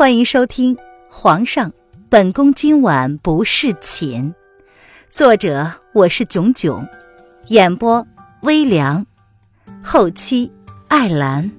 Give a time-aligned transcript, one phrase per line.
[0.00, 0.74] 欢迎收听
[1.10, 1.74] 《皇上，
[2.08, 4.32] 本宫今晚不侍寝》，
[5.10, 6.88] 作者我是囧囧，
[7.48, 8.06] 演播
[8.40, 9.06] 微凉，
[9.84, 10.50] 后期
[10.88, 11.50] 艾兰。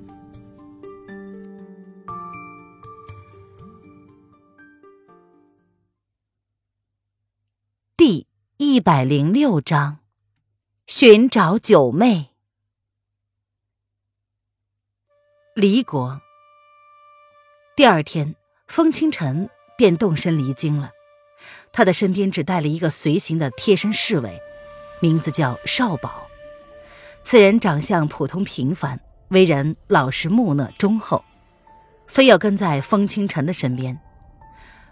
[7.95, 8.25] 第
[8.57, 9.99] 一百零六章：
[10.87, 12.31] 寻找九妹。
[15.53, 16.19] 离国。
[17.73, 18.35] 第二天，
[18.67, 20.91] 风清晨便动身离京了。
[21.71, 24.41] 他的身边只带了一个随行的贴身侍卫，
[24.99, 26.27] 名字叫少保。
[27.23, 28.99] 此人长相普通平凡，
[29.29, 31.23] 为人老实木讷忠厚，
[32.07, 33.97] 非要跟在风清晨的身边。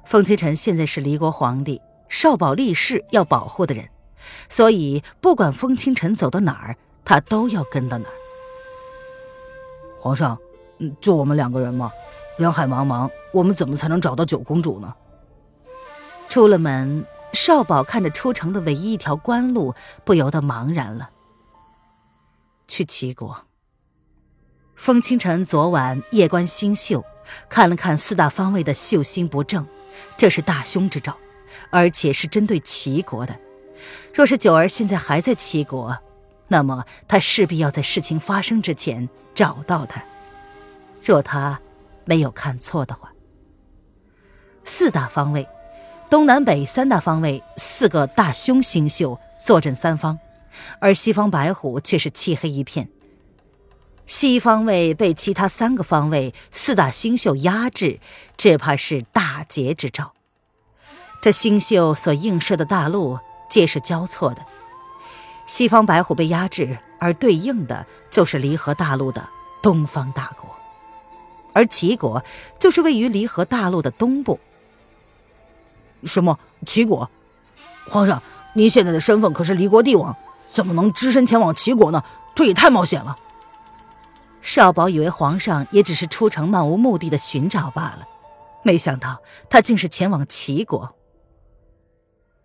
[0.05, 3.89] 风清晨现在是离国皇帝，少保立誓要保护的人，
[4.47, 8.15] 所以不管风清晨走到哪儿，他都要跟到哪儿。
[9.99, 10.39] 皇上，
[10.77, 11.91] 嗯就我们两个人吗？
[12.39, 14.95] 人海茫茫，我们怎么才能找到九公主呢？
[16.29, 21.09] 出了门，少保看着出城的唯一一条官路，不由得茫然了。
[22.65, 23.45] 去齐国。
[24.73, 27.03] 风清晨昨晚夜观星宿，
[27.49, 29.67] 看了看四大方位的秀星不正，
[30.15, 31.17] 这是大凶之兆，
[31.71, 33.37] 而且是针对齐国的。
[34.13, 35.97] 若是九儿现在还在齐国，
[36.47, 40.01] 那么他势必要在事情发生之前找到他。
[41.03, 41.59] 若他……
[42.09, 43.13] 没有看错的话，
[44.65, 45.47] 四大方位，
[46.09, 50.17] 东南北三大方位，四个大凶星宿坐镇三方，
[50.81, 52.89] 而西方白虎却是漆黑一片。
[54.07, 57.99] 西方位被其他三个方位四大星宿压制，
[58.35, 60.13] 只怕是大劫之兆。
[61.21, 63.19] 这星宿所映射的大陆
[63.51, 64.43] 皆是交错的，
[65.45, 69.29] 西方白虎被压制，而对应的就是离合大陆的
[69.61, 70.48] 东方大国。
[71.53, 72.23] 而齐国
[72.59, 74.39] 就是位于离合大陆的东部。
[76.03, 76.39] 什么？
[76.65, 77.09] 齐国？
[77.89, 78.21] 皇上，
[78.53, 80.15] 您现在的身份可是离国帝王，
[80.51, 82.03] 怎么能只身前往齐国呢？
[82.35, 83.17] 这也太冒险了。
[84.41, 88.07] 少保以为皇上也只是出城漫无目的的寻找罢了，
[88.63, 90.95] 没想到他竟是前往齐国。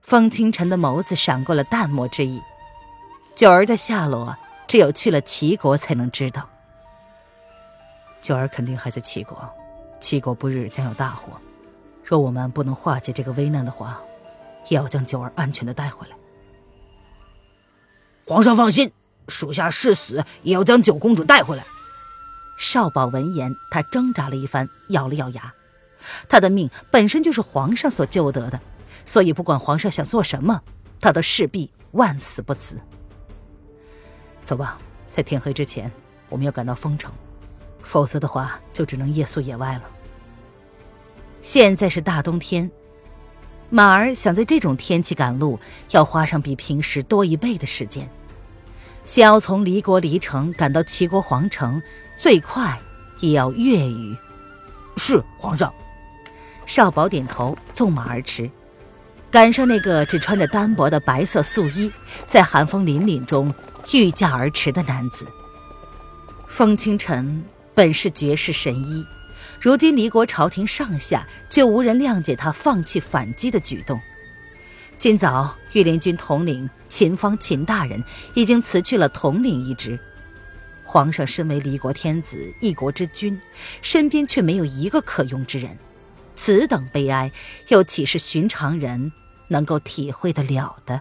[0.03, 2.43] 风清晨的眸子闪过了淡漠之意。
[3.37, 4.37] 九儿的下落，
[4.67, 6.49] 只有去了齐国才能知道。
[8.25, 9.37] 九儿肯定还在齐国，
[10.01, 11.39] 齐国不日将有大祸。
[12.03, 14.01] 若我们不能化解这个危难的话，
[14.71, 16.17] 也要将九儿安全的带回来。
[18.25, 18.91] 皇上放心，
[19.29, 21.67] 属下誓死也要将九公主带回来。
[22.59, 25.53] 少保闻言，他挣扎了一番，咬了咬牙。
[26.27, 28.59] 他的命本身就是皇上所救得的，
[29.05, 30.63] 所以不管皇上想做什么，
[30.99, 32.81] 他都势必万死不辞。
[34.47, 35.93] 走吧，在天黑之前，
[36.31, 37.13] 我们要赶到丰城。
[37.85, 39.83] 否则的话，就只能夜宿野外了。
[41.43, 42.69] 现在是大冬天，
[43.69, 48.11] 马儿想在这种天气赶路，要花上比平时多一倍的时间。
[49.05, 51.81] 想要从离国离城赶到齐国皇城，
[52.17, 52.81] 最快
[53.21, 54.17] 也要月余。
[54.97, 55.73] 是皇上。
[56.65, 58.51] 少保点头，纵马而驰，
[59.31, 61.93] 赶上那个只穿着单薄的白色素衣，
[62.25, 63.53] 在寒风凛凛中
[63.93, 65.27] 御驾而驰的男子。
[66.49, 67.45] 风清晨。
[67.75, 69.05] 本是绝世神医，
[69.61, 74.01] 如今离国朝廷上下却无人谅解他放弃反击的举动。
[74.99, 78.03] 今早御林军统领秦方秦大人
[78.35, 79.99] 已经辞去了统领一职，
[80.85, 83.39] 皇上身为离国天子一国之君，
[83.83, 85.77] 身边却没有一个可用之人，
[86.37, 87.31] 此等悲哀
[87.69, 89.13] 又岂是寻常人
[89.49, 91.01] 能够体会得了的？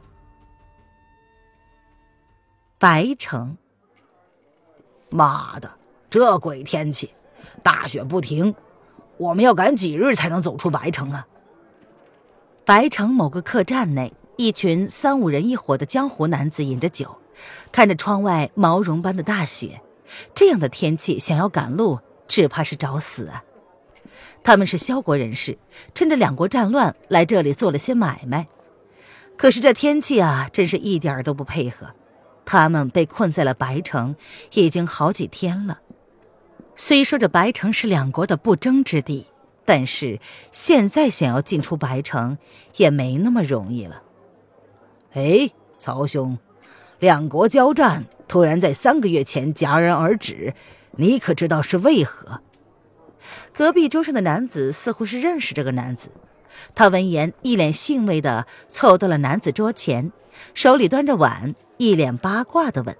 [2.79, 3.55] 白城，
[5.09, 5.77] 妈的！
[6.13, 7.09] 这鬼天气，
[7.63, 8.53] 大雪不停，
[9.17, 11.25] 我们要赶几日才能走出白城啊？
[12.63, 17.17] 白城某个客栈内，一群三五人一伙的江湖男子饮着酒，
[17.71, 19.81] 看着窗外毛绒般的大雪。
[20.35, 21.97] 这样的天气想要赶路，
[22.27, 23.43] 只怕是找死啊！
[24.43, 25.57] 他们是萧国人士，
[25.95, 28.47] 趁着两国战乱来这里做了些买卖。
[29.35, 31.95] 可是这天气啊，真是一点都不配合。
[32.45, 34.15] 他们被困在了白城，
[34.53, 35.79] 已经好几天了。
[36.75, 39.27] 虽说这白城是两国的不争之地，
[39.63, 40.19] 但是
[40.51, 42.37] 现在想要进出白城
[42.77, 44.01] 也没那么容易了。
[45.13, 46.37] 哎，曹兄，
[46.99, 50.55] 两国交战突然在三个月前戛然而止，
[50.97, 52.41] 你可知道是为何？
[53.53, 56.09] 隔壁桌上的男子似乎是认识这个男子，
[56.73, 60.11] 他闻言一脸兴味的凑到了男子桌前，
[60.55, 62.97] 手里端着碗，一脸八卦的问。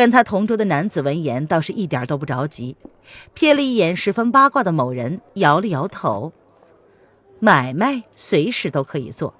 [0.00, 2.74] 跟他同桌的男子闻言，倒是一点都不着急，
[3.36, 6.32] 瞥了一眼十分八卦的某人，摇了摇头。
[7.38, 9.34] 买卖随时都可以做，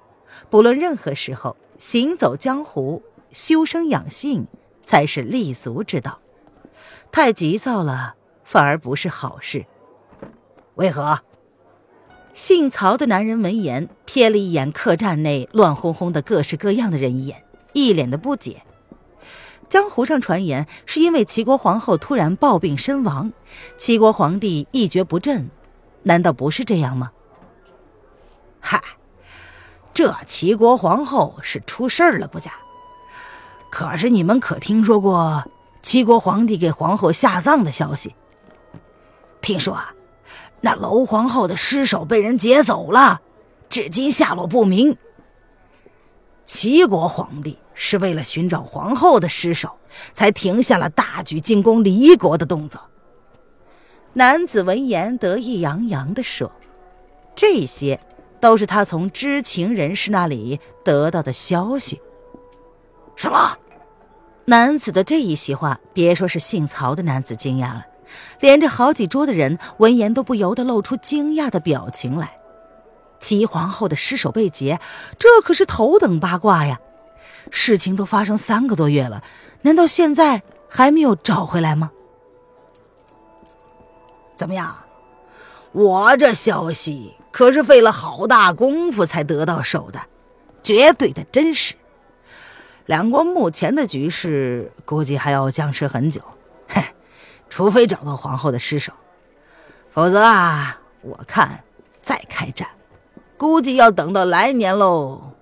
[0.50, 3.02] 不论任何时候，行走江湖、
[3.32, 4.48] 修身养性
[4.84, 6.18] 才是立足之道。
[7.10, 9.64] 太急躁了，反而不是好事。
[10.74, 11.20] 为何？
[12.34, 18.62] 姓曹的男人闻言，瞥了一眼客栈内乱哄哄的各式各样的人一眼，一脸的不解。
[19.70, 23.32] 江湖上传言，是因为齐国皇后突然暴病身亡，
[23.78, 25.48] 齐国皇帝一蹶不振，
[26.02, 27.12] 难道不是这样吗？
[28.58, 28.82] 嗨，
[29.94, 32.50] 这齐国皇后是出事儿了不假。
[33.70, 35.44] 可是你们可听说过
[35.80, 38.16] 齐国皇帝给皇后下葬的消息？
[39.40, 39.94] 听说啊。
[40.62, 43.22] 那娄皇后的尸首被人劫走了，
[43.70, 44.98] 至今下落不明。
[46.52, 49.78] 齐国皇帝是为了寻找皇后的尸首，
[50.12, 52.82] 才停下了大举进攻离国的动作。
[54.14, 56.50] 男子闻言得意洋洋地说
[57.36, 58.00] ：“这些
[58.40, 62.02] 都是他从知情人士那里得到的消息。”
[63.14, 63.56] 什么？
[64.46, 67.86] 男子的这一席话，别说是姓曹的男子惊讶了。
[68.40, 72.39] 连着好几桌的人闻言都不由得露出惊讶的表情来。
[73.20, 74.80] 齐皇后的尸首被劫，
[75.18, 76.80] 这可是头等八卦呀！
[77.50, 79.22] 事情都发生三个多月了，
[79.62, 81.90] 难道现在还没有找回来吗？
[84.36, 84.84] 怎么样，
[85.72, 90.00] 我这消息可是费了好大功夫才得到手的，
[90.62, 91.74] 绝对的真实。
[92.86, 96.22] 两国目前的局势，估计还要僵持很久。
[96.68, 96.82] 哼
[97.48, 98.92] 除非找到皇后的尸首，
[99.90, 101.64] 否则啊，我看
[102.00, 102.68] 再开战，
[103.40, 105.32] 估计要等到来年喽。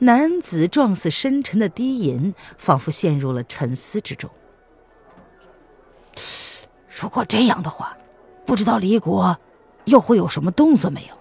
[0.00, 4.28] 男子状似深沉的低吟，仿佛陷入了沉思之中。
[6.88, 7.96] 如果这样的话，
[8.44, 9.38] 不知道离国
[9.84, 11.14] 又会有什么动作没有？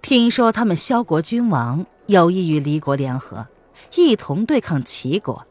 [0.00, 3.48] 听说他们萧国君王有意与离国联合，
[3.96, 5.44] 一同对抗齐国。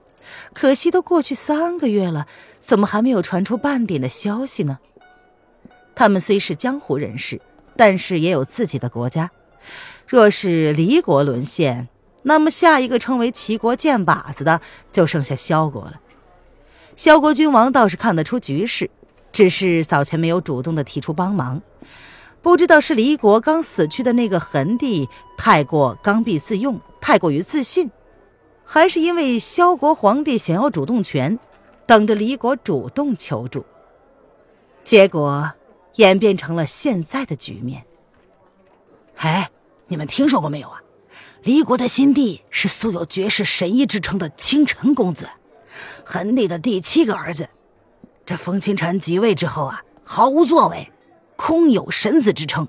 [0.51, 2.25] 可惜都过去三个月了，
[2.60, 4.80] 怎么还没有传出半点的消息呢？
[5.94, 7.39] 他们虽是江湖人士，
[7.75, 9.31] 但是也有自己的国家。
[10.07, 11.88] 若是离国沦陷，
[12.24, 14.62] 那么下一个成为齐国箭靶子的
[14.92, 16.01] 就剩下萧国了。
[16.95, 18.89] 萧国君王倒是看得出局势，
[19.31, 21.62] 只是早前没有主动的提出帮忙。
[22.42, 27.89] 不知道是离国刚死去的那个桓帝太过刚愎自用，太过于自信。
[28.63, 31.39] 还是因为萧国皇帝想要主动权，
[31.86, 33.66] 等着离国主动求助，
[34.83, 35.54] 结果
[35.95, 37.86] 演变成了现在的局面。
[39.18, 39.50] 哎，
[39.88, 40.81] 你们听说过没有啊？
[41.44, 45.30] 离国的新帝是素有绝世神医之称的清晨公子，
[46.03, 47.50] 恒帝的第七个儿子。
[48.25, 50.92] 这风清晨即位之后啊，毫无作为，
[51.36, 52.68] 空有神子之称，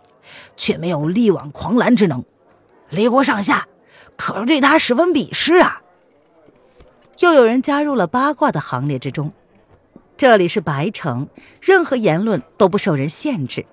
[0.57, 2.23] 却没有力挽狂澜之能。
[2.91, 3.67] 离国上下
[4.17, 5.83] 可是对他十分鄙视啊。
[7.21, 9.33] 又有人加入了八卦的行列之中。
[10.17, 11.29] 这里是白城，
[11.61, 13.67] 任何言论都不受人限制，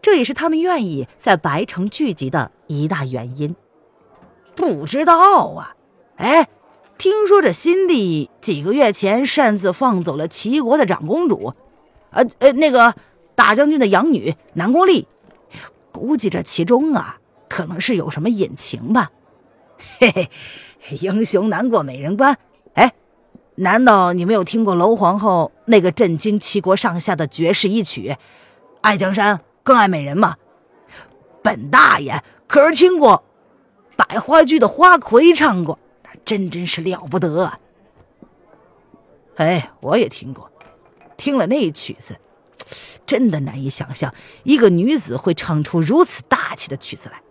[0.00, 3.54] 这也是他们愿意在白城聚集的一大原因。
[4.54, 5.76] 不知道啊？
[6.16, 6.48] 哎，
[6.96, 11.52] 听说这新帝几个月前擅自放走了齐国的长公主，
[12.10, 12.94] 呃呃，那个
[13.34, 15.06] 大将军的养女南宫丽，
[15.90, 19.10] 估计这其中啊，可能是有什么隐情吧。
[19.98, 20.30] 嘿
[20.80, 22.38] 嘿，英雄难过美人关。
[23.62, 28.08] 难道你没有听过娄皇后那个震惊齐国上下的绝世一曲
[28.80, 30.34] 《爱江山更爱美人》吗？
[31.44, 33.22] 本大爷可是听过
[33.96, 37.52] 百花剧的花魁唱过，那真真是了不得。
[39.36, 40.50] 哎，我也听过，
[41.16, 42.16] 听了那曲子，
[43.06, 47.22] 真的难以想象一个女子会唱出如此大气的曲子来。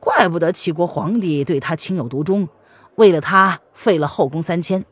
[0.00, 2.48] 怪不得齐国皇帝对她情有独钟，
[2.94, 4.86] 为了她废了后宫三千。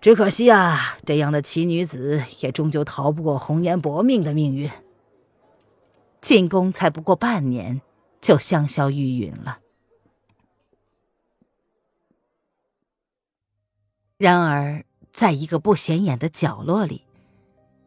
[0.00, 4.70] 只可惜啊，这样的奇女子也终究逃不过红颜薄命的命运。
[6.20, 7.80] 进宫才不过半年，
[8.20, 9.58] 就香消玉殒了。
[14.16, 17.04] 然而，在一个不显眼的角落里，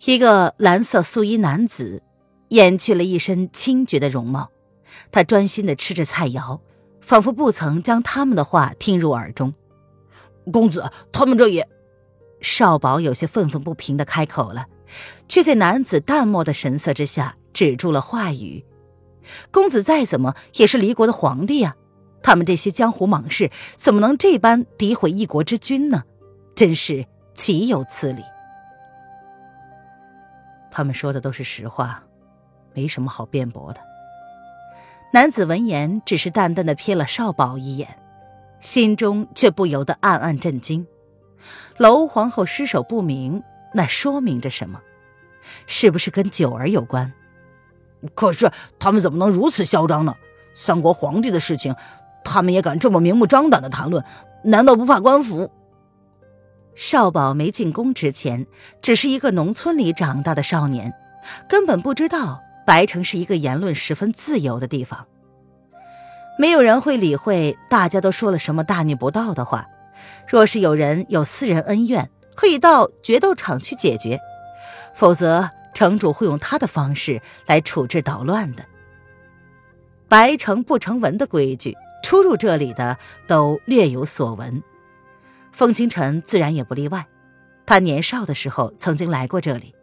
[0.05, 2.03] 一个蓝色素衣男子
[2.49, 4.51] 掩去了一身清绝的容貌，
[5.11, 6.59] 他专心的吃着菜肴，
[7.01, 9.53] 仿佛不曾将他们的话听入耳中。
[10.51, 11.69] 公子，他们这也……
[12.41, 14.65] 少保有些愤愤不平的开口了，
[15.27, 18.65] 却在男子淡漠的神色之下止住了话语。
[19.51, 21.75] 公子再怎么也是离国的皇帝呀，
[22.23, 26.03] 他们这些江湖莽士怎么能这般诋毁一国之君呢？
[26.55, 28.23] 真是岂有此理！
[30.71, 32.03] 他们说的都是实话，
[32.73, 33.79] 没什么好辩驳的。
[35.13, 37.99] 男子闻言，只是淡淡的瞥了少保一眼，
[38.59, 40.87] 心中却不由得暗暗震惊。
[41.77, 43.43] 娄皇后尸首不明，
[43.73, 44.81] 那说明着什么？
[45.65, 47.13] 是不是跟九儿有关？
[48.15, 50.15] 可是他们怎么能如此嚣张呢？
[50.53, 51.75] 三国皇帝的事情，
[52.23, 54.03] 他们也敢这么明目张胆的谈论？
[54.43, 55.51] 难道不怕官府？
[56.75, 58.47] 少保没进宫之前，
[58.81, 60.93] 只是一个农村里长大的少年，
[61.49, 65.07] 根本不知道白城是一个言论十分自由的地方。
[66.39, 69.67] 没有人会理会大家都说了什么大逆不道的话。
[70.27, 74.17] 若是有人有私人恩怨，可以到决斗场去解决；
[74.93, 78.65] 否则，城主会用他的方式来处置捣乱的。
[80.07, 84.61] 白城不成文的规矩，出入这里的都略有所闻。
[85.51, 87.07] 风清晨自然也不例外。
[87.65, 89.73] 他年少的时候曾经来过这里，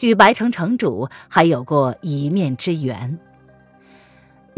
[0.00, 3.18] 与白城城主还有过一面之缘。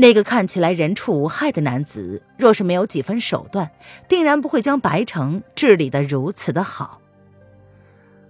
[0.01, 3.69] 那个看起来人畜无害的男子，若是没有几分手段，
[4.09, 7.01] 定然不会将白城治理的如此的好。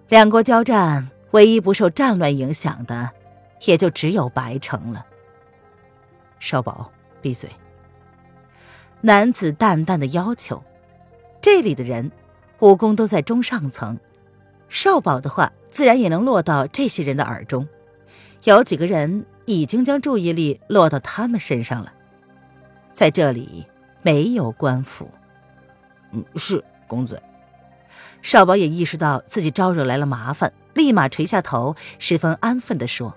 [0.08, 3.10] 两国交战，唯一不受战乱影响的，
[3.66, 5.04] 也就只有白城了。
[6.40, 7.50] 少保，闭嘴。
[9.02, 10.64] 男子淡淡的要求。
[11.42, 12.10] 这里的人。
[12.60, 14.00] 武功都在中上层，
[14.68, 17.68] 少保的话自然也能落到这些人的耳中。
[18.42, 21.92] 有几个人已经将注意力落到他们身上了。
[22.92, 23.66] 在这里
[24.02, 25.10] 没有官府。
[26.12, 27.22] 嗯，是公子。
[28.20, 33.16] 少保也意识到自己招惹来了麻烦，立马垂下头，十分安分地说：“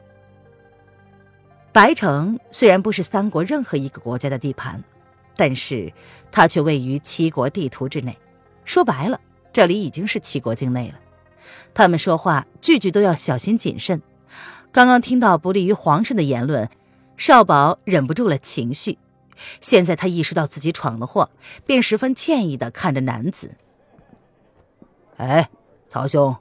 [1.74, 4.82] 白城虽然不是三国任何一个国家的地盘，
[5.36, 5.92] 但是
[6.32, 8.18] 它却位于七国地图之内。
[8.64, 9.20] 说白了。”
[9.54, 10.96] 这里已经是七国境内了，
[11.74, 14.02] 他们说话句句都要小心谨慎。
[14.72, 16.70] 刚刚听到不利于皇上的言论，
[17.18, 18.98] 少保忍不住了情绪。
[19.60, 21.30] 现在他意识到自己闯了祸，
[21.66, 23.56] 便十分歉意的看着男子
[25.18, 25.50] ：“哎，
[25.88, 26.36] 曹兄，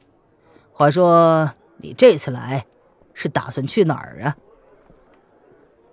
[0.73, 2.67] 话说你这次来
[3.15, 4.37] 是打算去哪儿啊？”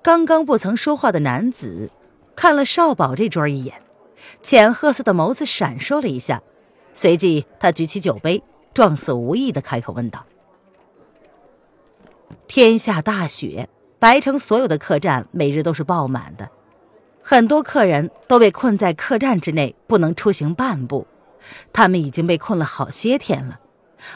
[0.03, 1.91] 刚刚不曾说话的男子
[2.35, 3.81] 看了少保这桌一眼，
[4.43, 6.43] 浅褐色的眸子闪烁了一下。
[6.93, 10.25] 随即，他举起酒杯，状似无意的开口问道
[12.47, 13.67] ：“天下大雪，
[13.99, 16.49] 白城所有的客栈每日都是爆满的，
[17.21, 21.05] 很多客人都被困在客栈之内，不能出行半步。
[21.73, 23.59] 他们已经被困了好些天了，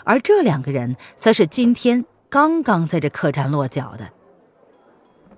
[0.05, 4.09] 而这两个人则是今天刚刚在这客栈落脚的。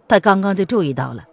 [0.08, 1.28] 他刚刚就注意到了。”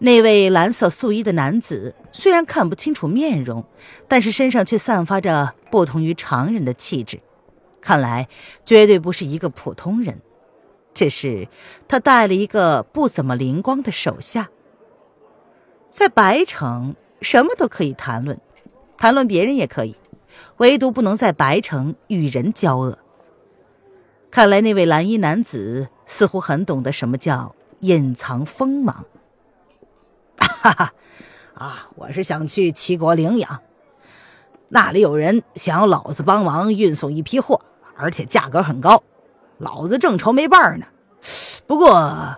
[0.00, 3.64] 那位蓝色素衣的男子虽然看不清楚面容，
[4.08, 7.20] 但是身上却散发着不同于常人的气质，
[7.80, 8.28] 看来
[8.64, 10.20] 绝对不是一个普通人。
[10.94, 11.48] 只是
[11.88, 14.48] 他带了一个不怎么灵光的手下。
[15.90, 18.40] 在白城，什么都可以谈论，
[18.96, 19.96] 谈论别人也可以，
[20.56, 22.98] 唯独不能在白城与人交恶。
[24.30, 29.04] 看来那位蓝衣男子似乎很懂得什么叫隐藏锋芒。
[30.36, 30.94] 哈哈，
[31.54, 33.60] 啊，我是想去齐国领养，
[34.70, 37.60] 那里有人想要老子帮忙运送一批货，
[37.96, 39.04] 而且价格很高，
[39.58, 40.86] 老子正愁没伴儿呢。
[41.66, 42.36] 不过，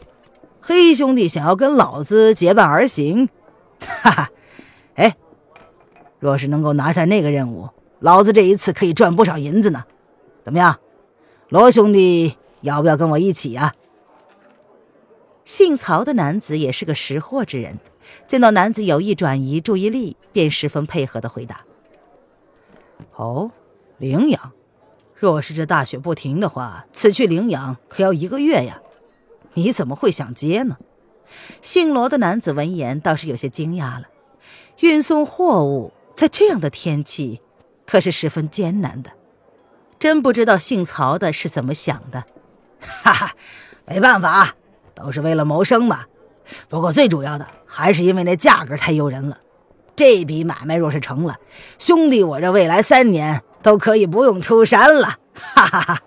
[0.60, 3.28] 黑兄弟想要跟老子结伴而行，
[3.80, 4.30] 哈哈，
[4.94, 5.16] 哎，
[6.18, 7.68] 若是能够拿下那个任务，
[8.00, 9.84] 老子这一次可以赚不少银子呢。
[10.42, 10.78] 怎么样，
[11.48, 13.74] 罗兄弟要不要跟我一起呀？
[15.44, 17.78] 姓曹的男子也是个识货之人。
[18.28, 21.62] 见到男子有意转移注意力，便十分配合的回答
[23.16, 23.50] ：“哦，
[23.98, 24.52] 领养。
[25.18, 28.80] 若是这大雪不停的话，此去领养可要一个月呀。
[29.54, 30.76] 你怎么会想接呢？”
[31.62, 34.04] 姓罗的男子闻言倒是有些惊讶了。
[34.80, 37.40] 运送货物在这样的天气，
[37.86, 39.12] 可是十分艰难的。
[39.98, 42.24] 真不知道姓曹的是怎么想的。
[42.78, 43.30] 哈哈，
[43.86, 44.54] 没办法，
[44.94, 46.04] 都是为了谋生嘛。
[46.68, 49.38] 不过最主要的还是因为那价格太诱人了。
[49.96, 51.38] 这笔买卖若是成了，
[51.78, 55.18] 兄弟我这未来三年都可以不用出山了。
[55.34, 56.02] 哈哈哈！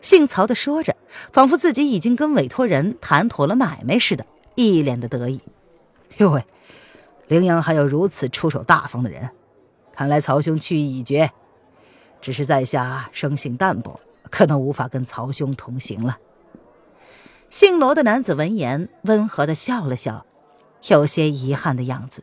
[0.00, 0.94] 姓曹的说着，
[1.32, 5.40] 仿佛自己已经跟委托人谈妥了买卖似的，一脸的得意。
[6.18, 6.44] 哟喂，
[7.26, 9.28] 羚羊还有如此出手大方的人，
[9.92, 11.32] 看来曹兄去意已决。
[12.20, 13.98] 只是在下生性淡薄，
[14.30, 16.18] 可能无法跟曹兄同行了。
[17.50, 20.24] 姓罗的男子闻言，温和的笑了笑，
[20.86, 22.22] 有些遗憾的样子。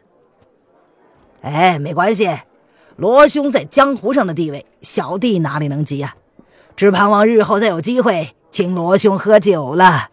[1.42, 2.30] 哎，没关系，
[2.96, 6.16] 罗兄在江湖上的地位，小弟哪里能及啊？
[6.76, 10.10] 只盼望日后再有机会请罗兄喝酒了。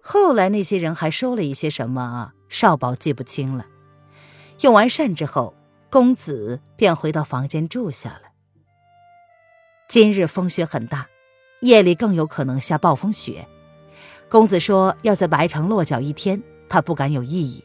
[0.00, 3.66] 后来那些人还说了一些什么，少保记不清了。
[4.60, 5.54] 用完膳之后，
[5.90, 8.20] 公子便回到房间住下了。
[9.88, 11.08] 今日风雪很大，
[11.60, 13.48] 夜里更有可能下暴风雪。
[14.28, 17.64] 公子说要在白城落脚一天，他不敢有异议。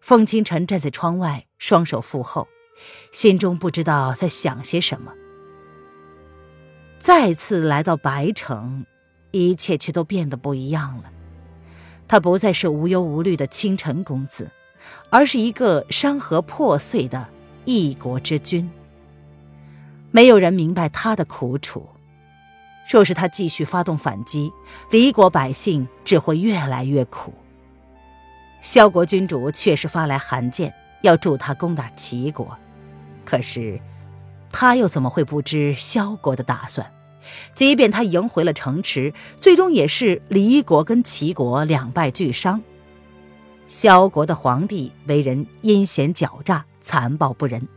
[0.00, 2.48] 风清晨站在窗外，双手负后，
[3.12, 5.12] 心中不知道在想些什么。
[6.98, 8.86] 再次来到白城。
[9.30, 11.04] 一切却都变得不一样了。
[12.08, 14.50] 他不再是无忧无虑的清晨公子，
[15.10, 17.28] 而是一个山河破碎的
[17.66, 18.70] 一国之君。
[20.10, 21.86] 没有人明白他的苦楚。
[22.90, 24.50] 若是他继续发动反击，
[24.90, 27.34] 离国百姓只会越来越苦。
[28.60, 32.56] 萧国君主确实发来函件，要助他攻打齐国，
[33.24, 33.80] 可是
[34.50, 36.92] 他又怎么会不知萧国的打算？
[37.54, 42.62] 即便他赢回了城池，最终也是离国跟齐国两败俱伤。
[43.68, 47.68] 萧国的皇帝为人阴险狡诈、残暴不仁，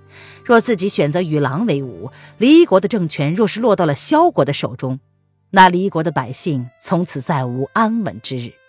[0.46, 5.00] 若自己选择与狼为伍，离国的政权若是落到了萧国的手中，
[5.50, 8.61] 那离国的百姓从此再无安稳之日。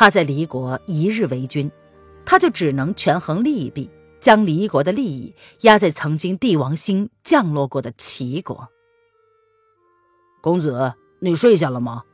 [0.00, 1.72] 他在离国一日为君，
[2.24, 3.90] 他就只能权衡利弊，
[4.20, 8.68] 将离国的利益压在曾经帝王星降落过的齐国。
[10.40, 12.04] 公子，你睡下了吗？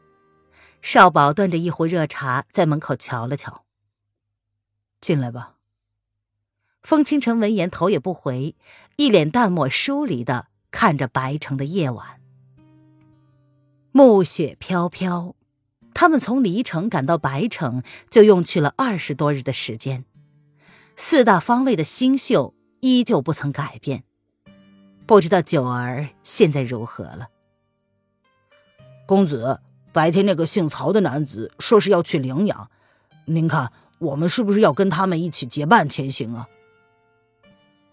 [0.81, 3.67] 少保端着一壶热茶在门口瞧了瞧。
[5.03, 5.57] 进来吧。
[6.83, 8.57] 风清晨闻言头也不回，
[8.97, 12.19] 一脸淡漠疏离的看着白城的夜晚。
[13.93, 15.37] 暮雪飘飘，
[15.95, 20.05] 他们从黎城赶到白城就用去了二十多日的时间。
[20.97, 24.05] 四大方位的星宿依旧不曾改变，
[25.07, 27.29] 不知道九儿现在如何了。
[29.07, 29.61] 公子，
[29.93, 32.71] 白天那个姓曹的男子说是要去领养，
[33.27, 36.49] 您看我们是不是要跟他们一起结伴前行啊？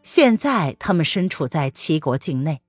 [0.04, 2.62] 现在他们身处在齐国境内，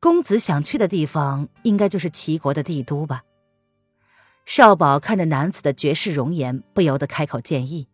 [0.00, 3.22] 公子想去的地方应该就是齐国的帝都吧？
[4.46, 7.88] 少保看着男子的绝世容颜，不由得开口建议。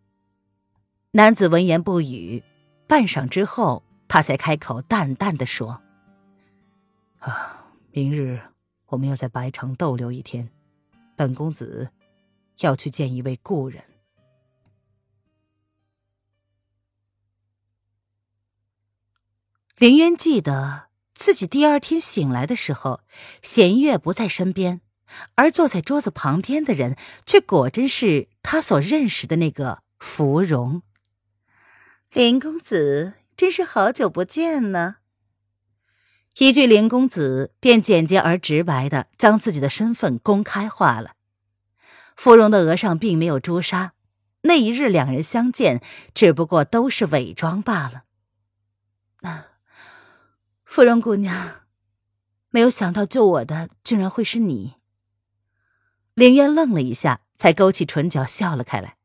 [1.11, 2.43] 男子闻言不语，
[2.87, 5.81] 半晌之后，他才开口淡淡的说
[7.19, 8.39] ：“啊，明日。”
[8.93, 10.51] 我们要在白城逗留一天，
[11.15, 11.89] 本公子
[12.59, 13.83] 要去见一位故人。
[19.79, 23.01] 林渊记得自己第二天醒来的时候，
[23.41, 24.81] 弦月不在身边，
[25.35, 30.81] 而坐在桌子旁边的人，却果真是他所认识的那个芙蓉。
[32.11, 34.97] 林公子，真是好久不见呢。
[36.37, 41.13] 一句“林公子”，便简洁而直白的将自己的身份公开化了。
[42.15, 43.93] 芙蓉的额上并没有朱砂，
[44.41, 45.81] 那一日两人相见，
[46.13, 48.03] 只不过都是伪装罢了。
[49.21, 49.47] 啊，
[50.63, 51.61] 芙蓉姑娘，
[52.49, 54.75] 没有想到救我的居然会是你。
[56.15, 58.97] 凌渊愣了一下，才勾起唇角笑了开来。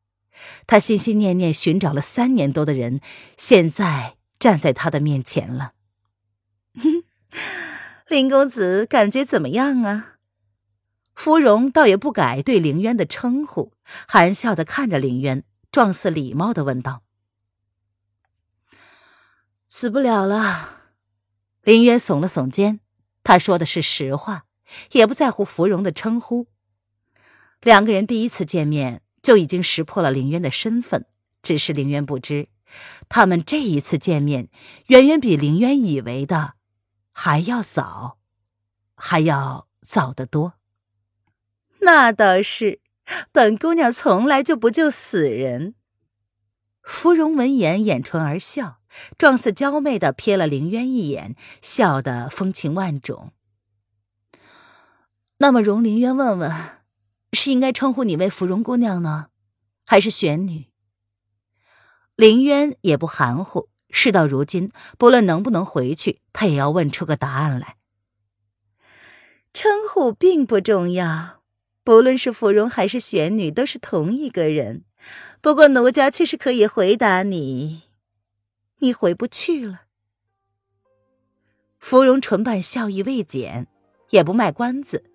[0.67, 3.01] 他心心念念寻找了三年多的人，
[3.37, 5.73] 现在站在他的面前了。
[6.75, 7.03] 哼。
[8.09, 10.15] 林公子感觉怎么样啊？
[11.13, 13.71] 芙蓉倒也不改对凌渊的称呼，
[14.07, 17.03] 含笑的看着凌渊，状似礼貌的问道
[19.69, 20.85] ：“死不了了。”
[21.61, 22.79] 凌渊耸了耸肩，
[23.23, 24.45] 他说的是实话，
[24.93, 26.47] 也不在乎芙蓉的称呼。
[27.61, 31.05] 两个人第一次见面就已经识破了凌渊的身份，
[31.41, 32.47] 只是凌渊不知，
[33.09, 34.49] 他们这一次见面
[34.87, 36.53] 远远比凌渊以为的。
[37.11, 38.17] 还要早，
[38.95, 40.53] 还要早得多。
[41.81, 42.79] 那倒是，
[43.33, 45.75] 本姑娘从来就不救死人。
[46.81, 48.79] 芙蓉闻言，掩唇而笑，
[49.17, 53.33] 状似娇媚的瞥了凌渊一眼，笑得风情万种。
[55.39, 56.78] 那么，容凌渊问问，
[57.33, 59.27] 是应该称呼你为芙蓉姑娘呢，
[59.85, 60.67] 还是玄女？
[62.15, 63.69] 凌渊也不含糊。
[63.91, 67.77] 事到如今，不论能不能回去，他也要问出个答案来。
[69.51, 71.41] 称呼并不重要，
[71.83, 74.83] 不论是芙蓉还是玄女，都是同一个人。
[75.41, 77.83] 不过奴家却是可以回答你，
[78.77, 79.85] 你回不去了。
[81.79, 83.67] 芙蓉唇瓣笑意未减，
[84.11, 85.08] 也不卖关子。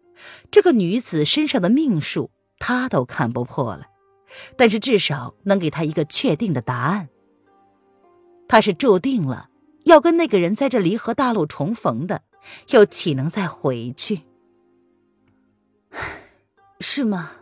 [0.50, 3.86] 这个女子身上的命数，他都看不破了，
[4.56, 7.08] 但是至少能给他一个确定的答案。
[8.48, 9.48] 他是注定了
[9.84, 12.22] 要跟那个人在这离合大陆重逢的，
[12.68, 14.22] 又岂能再回去？
[16.80, 17.32] 是吗？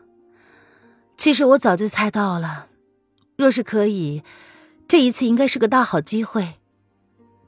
[1.17, 2.69] 其实我早就猜到了。
[3.37, 4.23] 若是可以，
[4.87, 6.55] 这一次应该是个大好机会。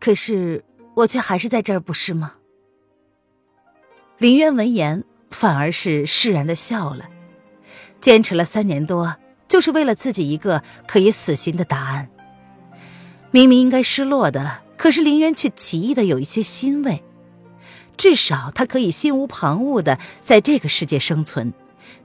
[0.01, 0.65] 可是
[0.97, 2.35] 我却还是在这儿，不是吗？
[4.19, 5.05] 林渊闻言，
[5.35, 7.11] 反而是释然的笑了。
[8.01, 9.17] 坚持了三年多，
[9.49, 12.09] 就是为了自己一个可以死心的答案。
[13.31, 17.03] 明明应该失落的，可是林渊却奇异的有一些欣慰。
[17.97, 21.53] 至少他可以心无旁骛的在这个世界生存，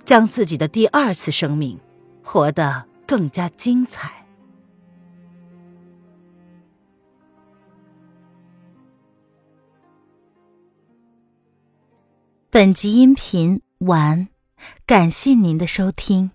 [0.05, 1.79] 将自己的第二次生命
[2.23, 4.18] 活得更加精彩。
[12.51, 14.27] 本集音频完，
[14.87, 16.31] 感谢您的收听。